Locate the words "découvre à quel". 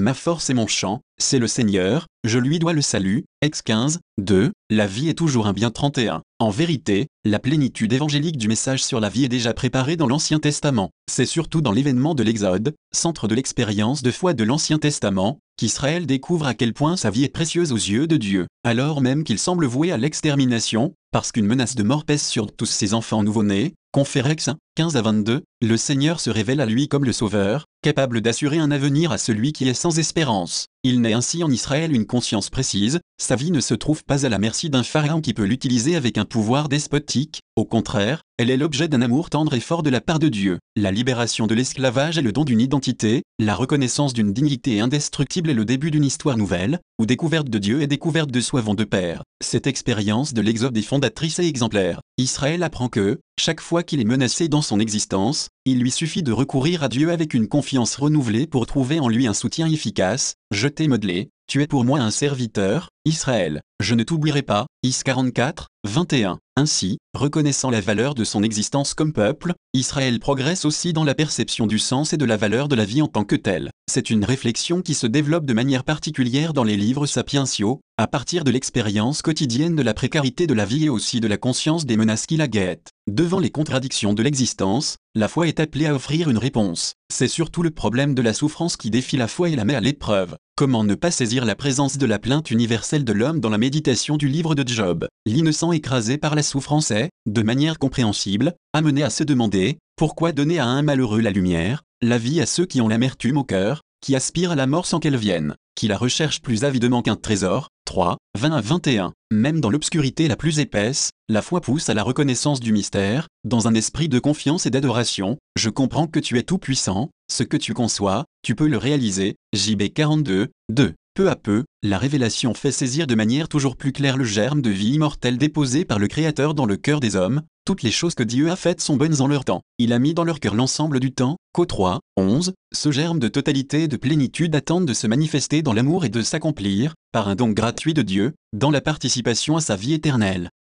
16.06-16.72